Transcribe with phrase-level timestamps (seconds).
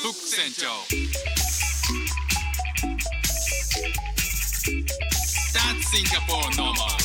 [0.00, 0.68] ック船長
[5.52, 6.99] That's Singapore normal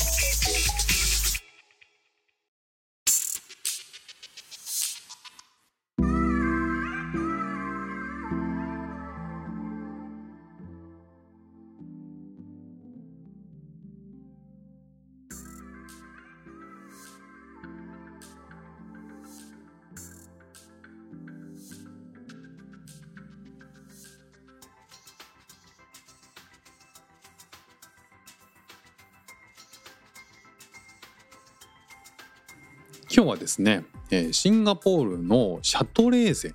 [33.17, 33.83] 今日はですね、
[34.31, 36.53] シンガポールのシャトレーゼ、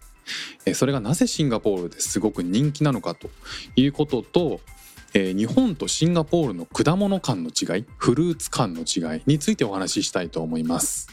[0.75, 3.31] それがなぜシンガポールですごく人気なのかと
[3.75, 4.61] いうことと、
[5.13, 11.09] 日本とシンガポールの果物感の違いフルーツ感の違いについてお話ししたいと思います。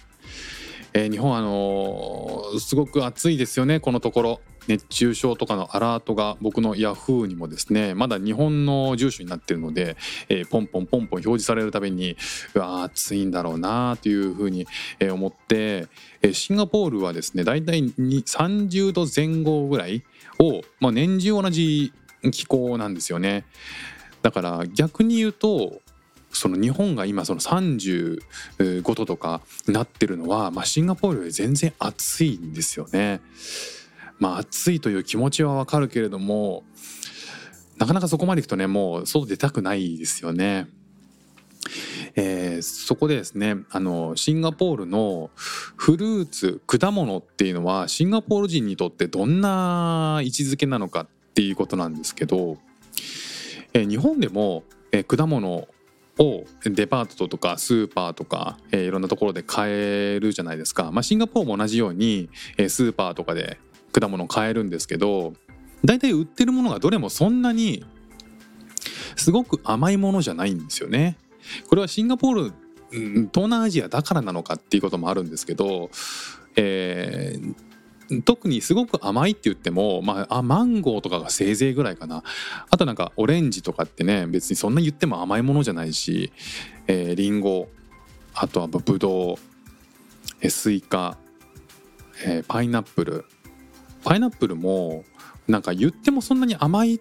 [0.93, 9.97] 日本あのすごく暑いですよねこのところ熱中症とかのアラートが僕のヤフーにもですねまだ日本の住所になってるので、
[10.29, 12.15] えーポンポンポンポン表示されるたびに
[12.53, 14.67] うわー暑いんだろうなというふうに
[15.01, 15.87] 思って、
[16.21, 20.03] えーシンガポールはですね大体に30度前後ぐらい
[20.39, 21.91] を、まあ、年中同じ
[22.31, 23.45] 気候なんですよね
[24.21, 25.81] だから逆に言うと
[26.31, 28.19] その日本が今その35
[28.95, 33.19] 度とかなってるのは、まあ、シンガポールより全然暑いんですよね。
[34.19, 36.63] まあ暑いという気持ちはわかるけれども
[37.77, 40.67] なかなかそこまでいくとねもう外出たくないですよね。
[42.15, 52.57] えーそこでですねあのシンガポールのフルーツ果物っていうのはシンガポール人にとってどんな位置づけなのかっていうことなんですけど、
[53.73, 55.67] えー日本でも、えー果物
[56.17, 63.59] をデパートとかスーパーとか、えーいろんなところで買えるじゃないですか、まあ、シンガポールも同じように、えースーパーとかで
[63.99, 65.33] 果物を買えるんですけど
[65.83, 67.85] 大体売ってるものがどれもそんなに
[69.15, 71.17] すごく甘いものじゃないんですよね。
[71.67, 72.53] これはシンガポール
[72.91, 75.89] 東南アジアだからなのかっていうこともあるんですけど、
[76.55, 77.55] えー
[78.25, 82.23] 特にすごく甘いって言っても、まあ、あマンゴーとかがせいぜいぐらいかな
[82.71, 86.31] あとなんかオレンジとかってね別にそんな言っても甘いものじゃないし、
[86.87, 87.69] えー、リンゴ
[88.33, 89.37] あとはブド
[90.41, 91.17] ウスイカ、
[92.25, 93.25] えーパイナップル
[94.03, 95.03] パイナップルも
[95.47, 96.99] なんか言ってもそんなに甘い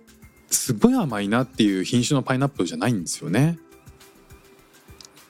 [0.50, 3.59] すごい甘いなっていう品種のパイナップルじゃないんですよね。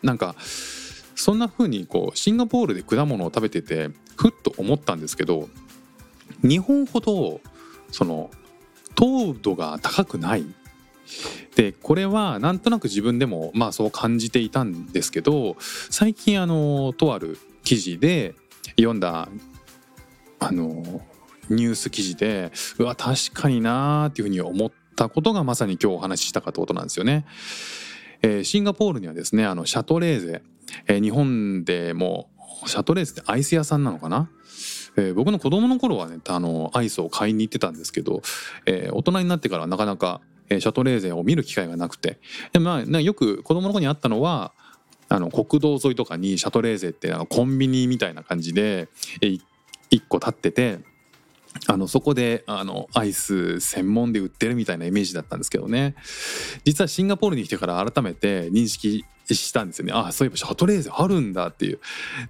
[0.02, 5.48] なんかそんな風にこうシンガポールで果物を食べててふっと思ったんですけど
[6.42, 7.40] 日本ほど
[7.90, 8.30] その
[8.94, 10.44] 糖度が高くない
[11.56, 18.36] でこれはなんとなく自分でもまあそう感じていたんですけど最近あのとある記事で
[18.76, 19.28] 読んだ
[20.38, 21.02] あの
[21.50, 27.24] ニュース記事でうわ確かになーっていうふうに思ったことがまさに今日お話ししたかったことなんですよね。
[28.22, 30.42] えーシンガポールにはですねあのシャトレーゼ、
[30.86, 32.30] えー日本でも
[32.66, 34.28] シャトレーゼってアイス屋さんなのかな、
[34.96, 38.22] えー僕の子供の頃はねあのアイスを買いに行ってたんですけど、
[38.66, 42.18] えー大人になってからなかなか、えーシャトレーゼを見る機会がなくて。
[42.52, 44.52] で、まあ、なよく子供の頃にあったのは
[45.08, 48.88] あの国道沿いとかにシャトレーゼってあのコンビニみたいな感じで、
[49.20, 49.40] えー、
[49.90, 50.80] 1個立ってて
[51.66, 55.94] あのそこであのアイス専門で売ってるみたいなイメージだったんですけどね。
[56.64, 59.92] 実はシンガポールに来てから改めて認識したんですよね。
[59.92, 61.80] ああそういえばシャトレーゼあるんだっていう。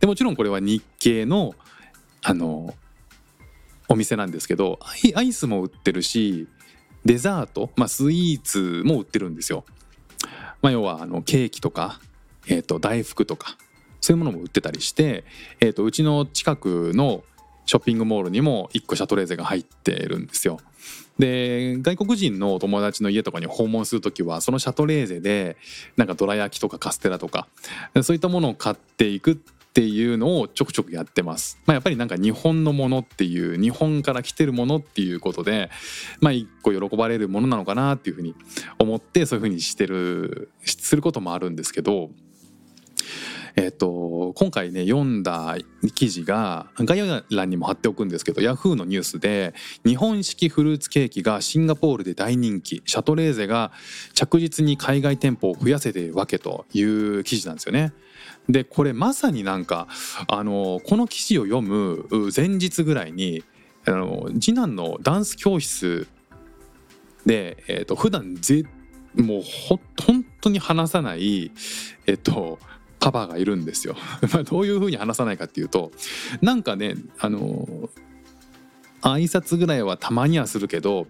[0.00, 1.54] でもちろんこれは日系の
[2.22, 2.74] あの
[3.88, 4.78] お店なんですけど
[5.14, 6.46] アイスも売ってるし
[7.04, 9.64] デザート、まあ、スイーツも売ってるんですよ。
[10.60, 12.00] まあ、要はあのケーキとか、
[12.48, 13.56] えー、と大福とか
[14.00, 15.24] そういうものも売ってたりして、
[15.60, 17.22] えー、とうちの近くの
[17.68, 20.58] ショッピングモールにも1個シャトレーゼが入ってるんですよ。
[21.18, 25.58] で外国人のお友達の家とかに訪問する時はそのシャトレーゼで
[25.96, 27.46] なんかどら焼きとかカステラとか
[28.02, 31.60] そういったものを買っていくっていうのをちょくちょくやってます。
[31.66, 35.68] まあ、やっぱりなんか日本のものっていう日本から来てるものっていうことで
[36.22, 38.34] まあ一個喜ばれるものなのかなっていうふうに
[38.78, 42.08] 思ってそういうふうにしてるすることもあるんですけど。
[43.56, 45.56] えっと今回ね読んだ
[45.94, 49.54] 記事が概要欄にも貼っておくんですけどヤフーのニュースで
[49.84, 53.72] 日本式フルーツケーキがシンガポールで大人気シャトレーゼが
[54.14, 57.92] 着実に海外店舗を増やせているわけという記事なんですよね。
[58.48, 59.88] でこれまさになんか
[60.26, 63.44] あのこの記事を読む前日ぐらいに
[63.86, 66.08] あの次男のダンス教室
[67.26, 68.64] で、えっと普段ぜ
[69.14, 71.50] もうほ本当に話さない
[72.06, 72.58] えっと
[73.00, 73.96] パパがいるんですよ。
[74.50, 75.92] どういうふうに話さないかっていうと
[76.40, 77.90] なんかねあの
[79.02, 81.06] 挨拶ぐらいはたまにはするけど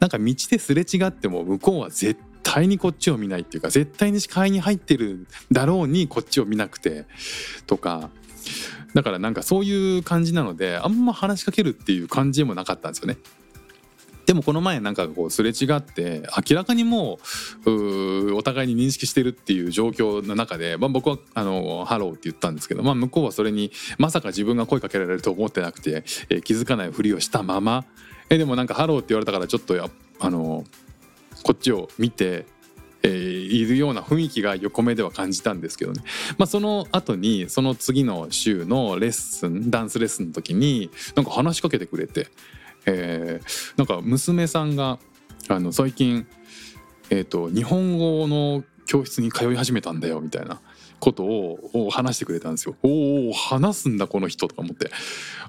[0.00, 7.06] なんか道ですれ違っても向こうは絶対にこっちを見ないっていうか絶対に視界に入ってるだろうにこっちを見なくて
[7.66, 8.10] とか
[8.94, 13.18] だからなんかそういう感じなのであんま話しかけるっていう感じもなかったんですよね。
[14.28, 17.18] でもこの前なんかこうすれ違って明らかにも
[17.64, 27.86] うお互いに認識してるっていう状況の中で、まあ、僕はあの「ハロー」って言ったんですけど、まあ、向こうはそれにまさか自分が声かけられると思ってなくて、えー気づかないふりをしたまま。
[28.28, 29.88] えでもなんか「ハロー」って言われたからちょっとや
[30.20, 30.62] あの
[31.42, 32.44] こっちを見て、
[33.02, 36.02] えーいるような雰囲気が横目では感じたんですけどね、
[36.36, 42.28] まあ、その後にその次の週のレッスンダンスレッスンの時になんか話しかけてくれて、
[42.88, 44.98] えーなんか娘さんが
[45.48, 46.26] あの最近、
[47.10, 50.60] えー、と日本語の教室に通い始めたんだよみたいな
[50.98, 52.74] ことを話してくれたんですよ。
[52.82, 54.90] おお話すんだこの人とか思って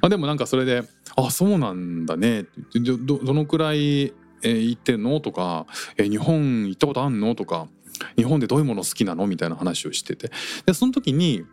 [0.01, 0.83] あでもなんかそれで
[1.15, 2.45] 「あそうなんだね」
[2.75, 5.65] どどどのくらい、えー行ってんの?」とか、
[5.97, 7.67] えー日本行ったことあんの?」とか
[8.15, 10.31] 「日本でどういうもの好きなの?」みたいな話をしてて
[10.65, 11.43] でその時に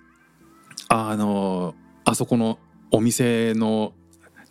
[0.89, 1.75] あの
[2.05, 2.59] あそこの
[2.91, 3.93] お店の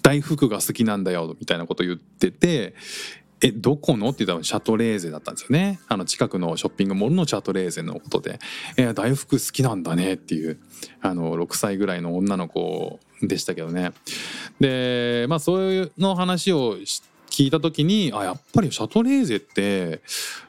[0.06, 2.76] 大福が好きなんだよみたいなこと言ってて
[3.42, 5.80] 「えどこの?」って言ったらシャトレーゼだったんですよね。
[5.88, 8.40] あの近くのショッピングモールのシャトレーゼのことで
[8.78, 10.60] 「え大福好きなんだね」っていう
[11.02, 13.94] あの6歳ぐらいの女の子でしたけどね。
[14.60, 16.78] でまあそういうの話を
[17.32, 20.02] 聞いた時にあやっぱりシャトレーゼって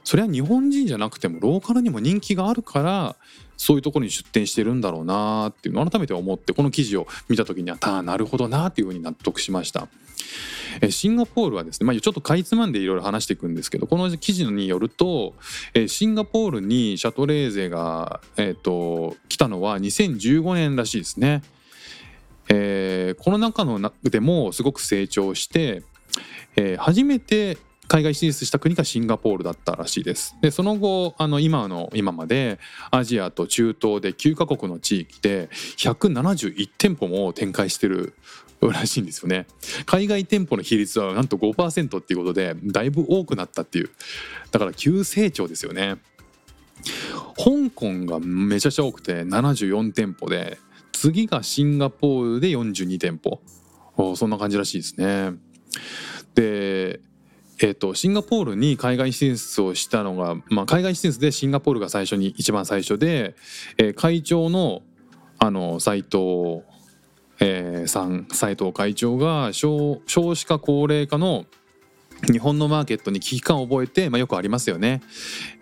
[0.05, 3.17] それは日本人じゃなくてもローカルにも人気があるから
[3.57, 9.89] そういうところに出店してるんだろうなっていうのを改めて思ってこの記事を見た時にはああなるほどなっていうふうに納得しました。
[10.81, 15.35] えシンガポールはですね、まあ、ちょっとかいつまんでいろいろ話していくんですけどこの記事によると
[15.73, 21.43] えシンガポールにシャトレーゼが、えー、と来たのは2015年らしいですね。
[22.49, 25.83] えーこの中の中でもすごく成長して、
[26.57, 27.59] えー初めて
[27.89, 30.37] 海外進出した国がシンガポールだったらしいです。
[30.41, 32.59] でその後あの今の今まで
[32.91, 38.15] アジアと中東で9カ国の地域で171店舗も展開してる
[38.61, 39.47] らしいんですよね。
[39.85, 43.91] 海外店舗の比率はなんと5%っていうことでだいぶ多くなったっていう
[44.51, 45.97] だから急成長ですよね。
[47.37, 50.59] 香港がめちゃくちゃ多くて74店舗で
[50.93, 53.41] 次がシンガポールで42店舗
[54.17, 55.35] そんな感じらしいですね。
[56.35, 57.01] で
[57.61, 63.35] えー、とシンガポールに海外進出をしたのが、まあ、海外進出でシンガポールが最初に一番最初で、
[63.79, 64.83] えー会長の
[65.39, 66.63] あの斉藤、
[67.41, 71.47] えーさん斉藤会長が少少子化高齢化の
[72.33, 75.03] 日本のマーケットに危機感を覚えて、まあ、よくありますよね、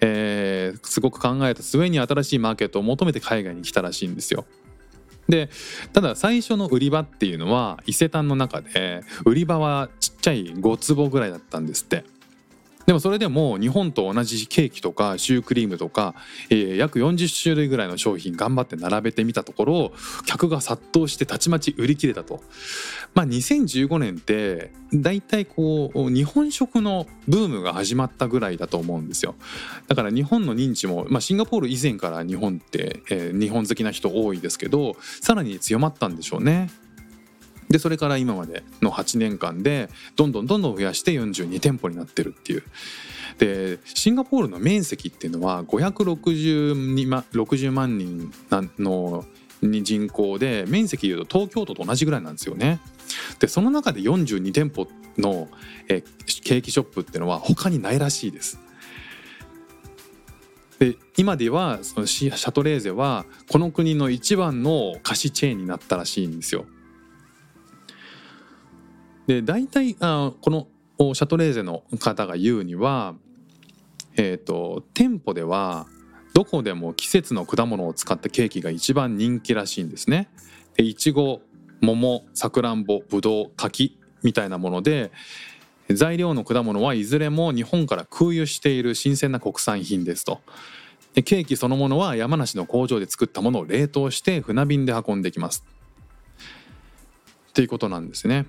[0.01, 4.47] えーすごく考えた末に新しいマーケットを求めて海外に来たらしいんですよ。
[5.29, 5.49] で
[5.93, 12.05] ただ最初の売り場っていうのは伊勢丹の中で売り場はちっちゃい5坪ぐらいだったんですって。
[12.87, 16.15] でもそれでも日本と同じケーキとかシュークリームとか、
[16.51, 19.93] えー約40種類ぐらいの商品頑張って並べてみたところ
[20.27, 22.43] 客が殺到してたちまち売り切れたと
[23.15, 29.35] まあ2015年ってだいたいこう日本食のブームが始まったぐらいだと思うんですよ
[29.89, 36.71] だから日本の認知も、まあ、シンガポール以前から日本って、えー日本好きな人多いですけどさらに強まったんでしょうね。
[37.75, 42.63] でそれから今までの8年間でどんどんどんどん増やして42店舗になってるっていう。
[43.39, 48.33] でシンガポールの面積っていうのは562万60万人
[48.79, 49.25] の
[49.61, 52.79] に人口で面積でいうと東京都と同じぐらいなんですよね。
[53.41, 54.87] でその中で42店舗
[55.19, 55.49] の
[55.89, 56.05] え
[56.45, 58.61] ケーキショップっていうのは他にないらしいです。
[60.79, 66.67] で今ではそのシャトレーゼはこの国の一番の菓子チェーンになったらしいんですよ。
[69.27, 70.67] で大体あこの
[71.15, 73.15] シャトレーゼの方が言うには、
[74.17, 75.87] えー、と店舗では
[76.35, 80.29] どこでも季節の果物を使ったケーキが一番人気らしいんですね。
[80.77, 81.41] でいちご
[81.81, 85.13] 桃さくらんぼぶどう柿みたいなもので
[85.91, 90.41] 材料の果物はいずれも日本から空輸している新鮮な国産品ですと。
[91.15, 95.65] でケーキそのものは山梨の工場で作ったものを冷凍して船便で運んできます。
[97.51, 98.47] っていうことなんですね。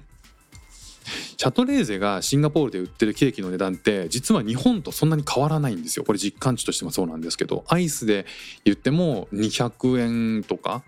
[1.38, 8.26] シャトレーゼがシンガポールで売ってるケーキの値段って実は日本とそんなに変わらないんですよこれ実感値としてもそうなんですけどアイスで
[8.64, 10.00] 言っても200
[10.38, 10.84] 円とか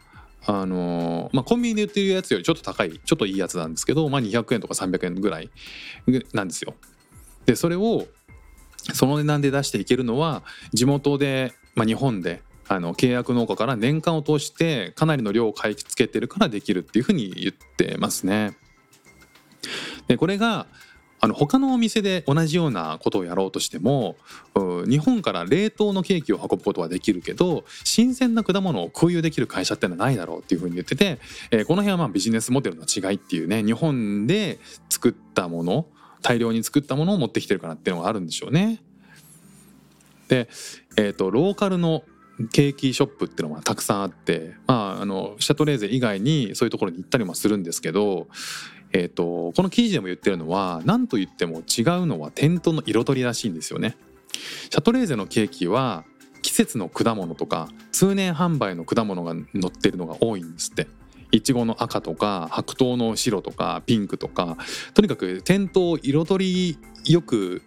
[0.46, 5.50] あのーまあ、コンビニで売ってるやつよりちょっと高いちょっといいやつなんですけど、まあ、200円とか300円ぐらい
[6.34, 6.74] なんですよ。
[7.46, 8.08] でそれを
[8.94, 18.56] その値段で出していけるのは地元で、まあ、日本であの契約農家から年間を通してかなりの量を買い付けてるからできるっていうふうに言ってますね。
[20.08, 20.68] でこれが
[21.20, 24.18] あの他のお店で同じようなことをやろうとしても
[24.88, 31.20] 日本から冷凍のケーキを運ぶことはできるけど新鮮な果物を空輸できる会社ってのはないだろうっていうふうに言ってて、
[31.52, 34.60] えーこの辺はまあビジネスモデルの違いっていうね日本で
[34.90, 35.88] 作ったもの
[36.22, 38.82] 大量に作ったものを持ってきてるからっていうのがあるんでしょうね。
[40.28, 40.50] で、
[40.98, 42.04] えー、とローカルの
[42.52, 48.28] ケーキショップっていうのがたくさんあって、まあ、あのシャトレーゼ以外にそういうところに行ったりもするんですけど、
[48.94, 53.98] えー、とこの記事でも言ってるのは何と言っても違うのはテントの彩りらしいんですよね。
[54.70, 56.06] シャトレーゼのケーキは
[56.41, 60.88] 季節の果物とか通年販売の果物が乗ってるのが多いんですって。
[61.32, 64.58] いちごの赤とか白桃の白とかピンクとか
[64.94, 67.62] とにかく店頭を彩りよく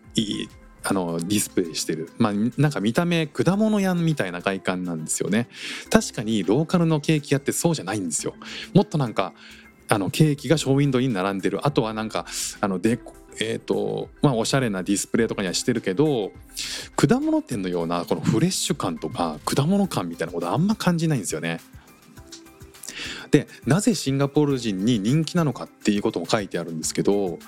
[0.82, 5.48] あのディスプレイしてるまあなんか見た目果物屋みたいな外観なんですよね
[5.90, 8.34] 確かにローカルのケーキ屋ってそうじゃないんですよ
[8.72, 9.34] もっとなんか
[9.90, 12.24] あのケーキがショーウィンドウに並んでるあとはなんか
[12.60, 16.32] あのデコえーとまあ、おしゃれなディスプレイとかにはしてるけど
[16.96, 21.60] 果物店のようなこのフレッシュ感とか果物感みたいなことあんま感じないんですよね。
[23.30, 27.38] でなぜシンガポール人に人気なのかっていうことも書いてあるんですけど、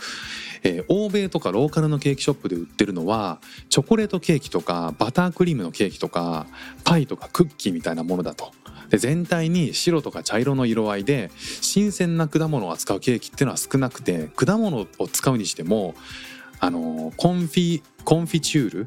[0.62, 6.46] えー欧米とかローカルのケーキショップで売ってるのはチョコレートケーキとかバタークリームのケーキとか
[6.84, 8.52] パイとかクッキーみたいなものだと。
[8.90, 15.94] で全体に白とか茶色の色合いで新鮮な果物を扱うケーキっていうのは少なくて果物を使うにしても
[16.60, 18.86] あのコンフィコンフィチュー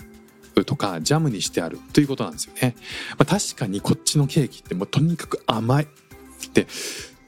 [0.55, 2.75] ルとかジャムにしてあるということなんですよね。
[3.17, 5.87] まあ、確かにこっちのケーキってもうとにかく甘い。
[6.53, 6.67] で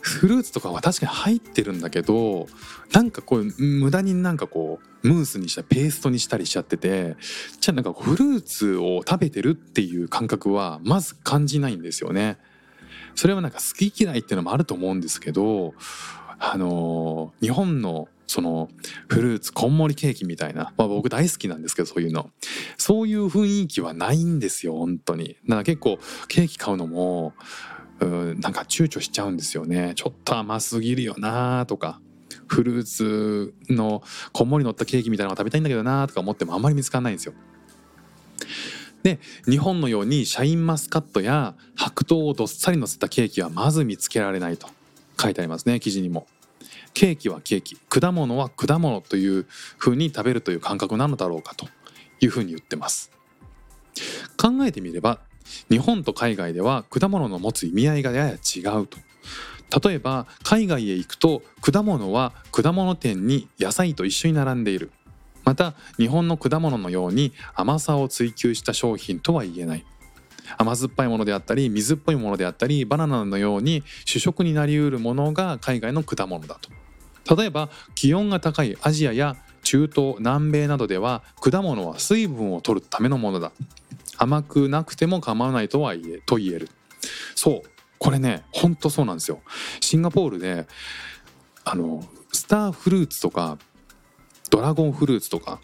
[0.08, 2.48] フルーツとかは確かに入ってるんだけど
[2.94, 7.18] なんかこう無駄になんかこうムースにしたペーストにしたりしちゃってて
[7.60, 12.38] じゃあなんかフルーツを食べてるっていう感覚はまず感じないんですよね。
[13.16, 15.74] それはなんか好き嫌いっていうのもあると思うんですけど
[16.40, 18.70] あの日本のその
[19.08, 22.30] フルーツこんもりケーキみたいな、まあ、僕大好きなんですけどそういうの
[22.78, 25.98] そういう雰囲気はないんですよ本当にだか結構
[26.28, 27.34] ケーキ買うのも
[28.00, 32.00] うんなんか躊躇しちゃうんですよねちょっと甘すぎるよなとか
[32.48, 37.34] フルーツのこんもり乗ったケーキみたいなのが食べたいんだけどなとか思ってもあんまり見つからないんですよ
[39.04, 44.68] で日本のようにシャインマスカットや白桃をどっさり乗せたケーキはまず見つけられないと
[45.20, 46.28] 書いてありますね記事にも。
[46.94, 49.46] ケーキはケーキ果物は果物という
[49.78, 51.68] 風に食べるという感覚なのだろうかと
[52.20, 53.12] いうふうに言ってます。
[54.36, 55.20] 考えてみれば
[55.70, 58.98] 日本と海外では果物の持つ意味合いがやや違うと。
[59.86, 64.92] 例えば海外へ行くと果物は果物店に野菜と一緒に並んでいる。
[65.48, 69.86] また日本の果物のように甘さを追求した商品とは言えない
[70.58, 76.60] 甘酸っぱいものであったり水っぽいものであったりバナナのように主食になりうるものが海外の果物だ
[77.26, 83.54] と例えば気温が高いアジアや中東南米などでは果物は水分を取るためのものだ
[84.18, 86.70] 甘くなくても構わないとは言えと言える
[87.36, 89.42] そうこれねほんとそうなんですよ
[89.80, 90.68] シンガポールで
[91.64, 93.58] あのスターフルーツとか
[94.50, 95.60] ドラゴンフルーツとか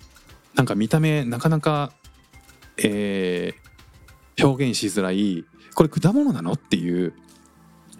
[0.55, 1.93] なんか見た目なかなか、
[2.77, 3.63] えー
[4.41, 5.45] 表現しづらい
[5.75, 7.13] これ果物なのっていう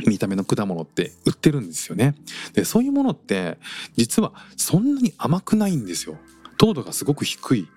[0.08, 2.16] 見た目の果物って売ってるんですよね。
[2.54, 3.60] でそういうものって
[3.96, 6.18] 実はそんなに甘くないんですよ。
[6.58, 7.68] 糖度がすごく低い。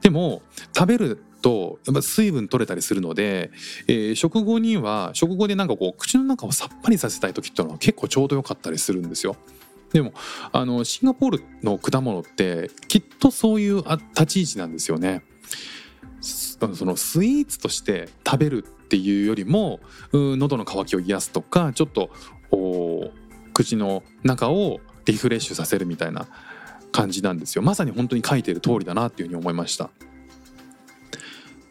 [0.00, 0.42] でも
[0.76, 3.50] 食べるとやっぱ水分取れたりするので、
[3.88, 9.36] えー食後には食後でなんかこう口の中をさっぱりさせたい時っていうのは結構ちょうど良かったりするんですよ。
[9.92, 10.14] でも
[10.52, 13.82] あのシンガポールの果物ってきっとそういう
[14.14, 15.22] 立ち位置なんですよね。
[16.20, 19.80] そのスイーツとして食べるっていうよりも
[20.12, 22.10] 喉の渇きを癒すとかちょっと
[23.52, 26.28] 口の中をリフレッシュさせるみたいな
[26.92, 29.90] 感じなんですよまさに本当に書いてる通りだなっていうふうに思いました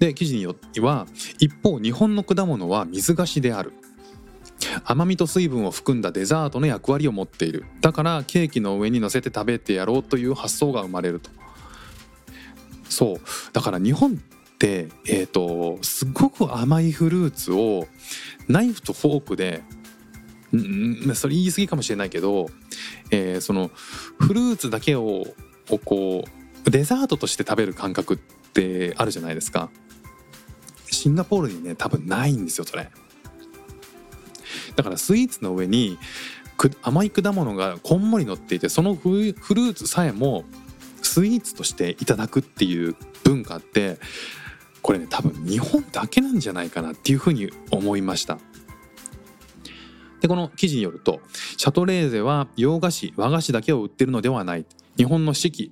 [0.02, 1.06] で記事によっては
[1.38, 3.72] 一方日本の果物は水菓子である。
[4.84, 7.66] 甘みと水分を含んだデザートの役割を持っている。
[7.82, 11.30] だからケーキの上に乗せて食べてやろうという発想が生まれると。
[12.90, 13.18] そう。
[13.54, 14.16] だから日本っ
[14.58, 17.86] てえっ、とすごく甘いフルーツを
[18.48, 19.62] ナイフとフォークで
[20.52, 22.48] うんうんそれ言い過ぎかもしれないけど、
[23.12, 23.70] えーその
[24.18, 25.28] フルーツだけを
[25.86, 26.24] こ
[26.66, 29.70] うデザートとして食べる感覚ってあるじゃないですか。
[30.92, 32.90] シンガポールにね多分ないんですよそれ。
[34.76, 35.98] だからスイーツの上に
[36.84, 40.44] 甘い果物がこんもり乗っていてそのフルーツさえも
[41.02, 43.98] スイーツとしていただくっていう文化って
[44.82, 48.38] これね多分日本だけなんじゃないかなっていうふうに思いました。
[50.20, 51.20] でこの記事によると
[51.58, 54.66] シャトレーゼは洋菓子和菓子だけを売ってるのではない。
[54.98, 55.72] 日本の四季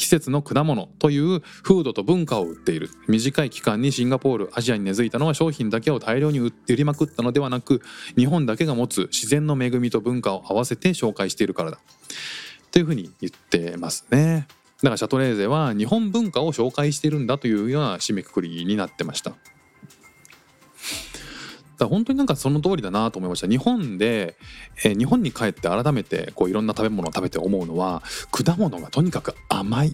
[0.00, 2.88] 季節の果物という風土と文化を売っている。
[3.06, 7.82] 短い期間にシンガポールアジアに根付いたのは商品だけを大量に売りまくったのではなく
[8.16, 11.80] 日本だけが持つ自然の恵みと文化を合わせて紹介しているからだ。
[12.70, 14.46] というふうに言ってますね。
[14.78, 19.34] だからシャトレーゼは日本文化を紹介しているんだというような締めくくりになってました。
[21.80, 23.48] だ本当になんかその通りだなと思いました。
[23.48, 24.36] 日本で、
[24.84, 29.92] えー、日本に帰って改めてこういろんな食べ物を食べて思うのは果物がとにかく甘い。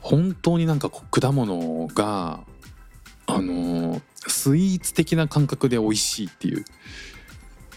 [0.00, 2.44] 本当になんか果物が
[3.26, 6.64] あのー、スイーツ的な感覚で美味しいっていう。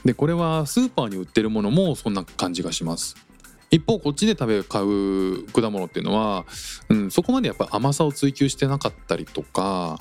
[0.05, 3.15] でこれはスーパーに売ってるものもそんな感じがします。
[3.71, 6.45] 一方こっちで食べ買う果物っていうのは、
[6.89, 9.99] うん、そこまでやっぱ甘さを追求してなかったりとか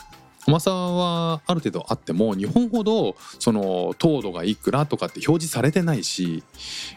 [0.48, 6.42] 甘さはある程度あっても日本ほどその糖度がいくらとかって表示されてないし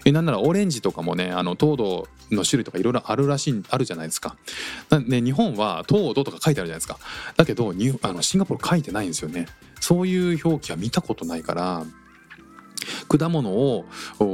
[0.05, 4.37] えなんならオレンジとかもねあの糖度の種類とかいろいろあるらしいあるじゃないですか。
[4.89, 6.97] なんで日本は糖度とか書いてあるじゃないですか。
[7.35, 9.47] だけどにあのシンガポール書いてないんですよね。
[9.81, 11.85] そういう表記は見たことないから
[13.09, 13.85] 果物を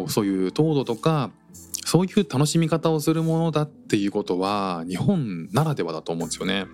[0.09, 1.31] そういう糖度とか
[1.85, 6.67] そういう楽しみ方をするものだっていうことは日本ならではだと思うんですよね。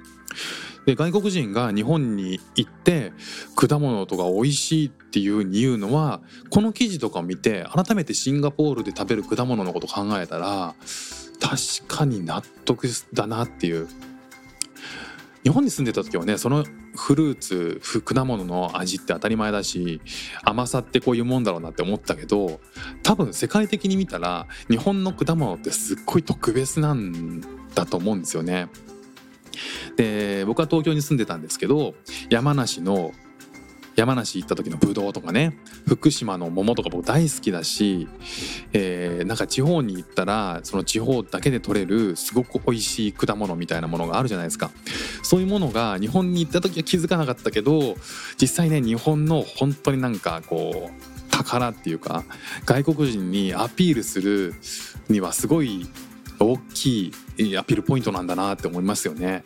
[0.85, 3.13] で外国人が日本に行って
[3.55, 10.75] 果物とか美味しいっていうふうに言うのはこの記事とかを見て改めてシンガポールで食べる果物のこと考えたら
[11.39, 13.87] 確かに納得だなっていう
[15.43, 20.01] 日本に住んでた時はねそのフルーツ果物の味って当たり前だし
[20.43, 22.59] 甘さってこういうもんだろうなって思ったけど
[23.01, 27.41] 多分世界的に見たら日本の果物ってすっごい特別なん
[27.73, 28.69] だと思うんですよね。
[29.97, 31.93] で僕は東京に住んでたんですけど
[32.29, 33.13] 山梨の
[33.95, 35.57] 山梨行った時のぶどうとかね
[35.87, 38.07] 福島の桃とか僕大好きだし、
[38.73, 44.71] えー、なんか地方に行ったらその地方だけで採れるすごく美味しい果物みたいなものがあるじゃないですか。
[45.21, 47.95] そういうものが日本に行った時は気づかなかったけど
[48.41, 52.23] 実際ね日本の本当になんかこう宝っていうか
[52.65, 54.55] 外国人にアピールする
[55.09, 55.87] にはすごい
[56.43, 59.43] 大きいアピールポイントなんだなって思いますよね。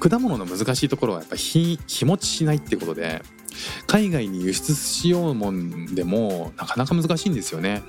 [0.00, 3.22] 果物の難しいところはやっぱ日日持ちしないっていうことで
[3.86, 7.82] 海外に輸出しようもんでもなかなか難しいんですよね。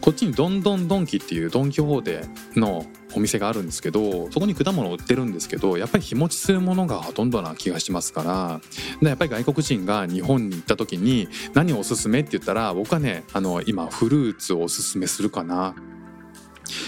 [0.00, 2.24] こっちにどんどんドンキっていうドン・キホーテ
[2.56, 8.60] のお店があるんですけどそこに果物売ってるんですけどやっぱり日持ちするものがほとんどな気がしますから
[9.00, 15.74] でやっぱり外国人が日本に行った時に何をおすすめって言ったら僕はねあの今フルーツをおすすめするかな。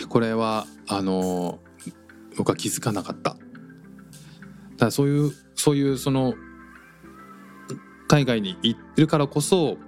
[0.09, 1.61] これはあの
[2.37, 3.37] 僕は気づかなかった
[4.77, 6.35] だそういうそういうその
[8.09, 9.79] 海外に行ってるからこそ、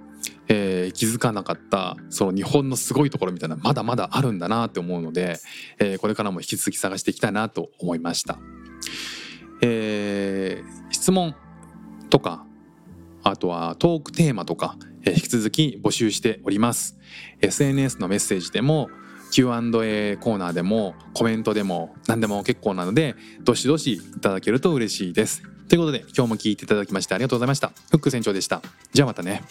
[0.47, 5.39] えー、気づかなかったその日本のすごいところみたいなまだまだあるんだなって思うので、
[5.79, 8.39] えー、これからも引き続き探していきたいなと思いました。
[9.61, 11.35] えー、質問
[12.09, 12.45] とか
[13.23, 16.97] あとはトークテーマとか、えー、引き続き募集しております。
[17.41, 18.89] SNS のメッセージでも
[19.37, 25.43] Q&A コーナーでもコメントでも何でも結構なのでどしどしいただけると嬉しいです。
[25.69, 27.71] ということで今日も聞いていただきましてありがとうございました。
[27.91, 28.63] フック船長でした。
[28.93, 29.43] じゃあまたね。